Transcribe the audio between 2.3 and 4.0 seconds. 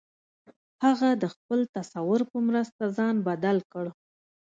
په مرسته ځان بدل کړ